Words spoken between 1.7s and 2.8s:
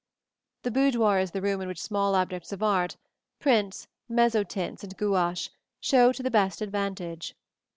small objects of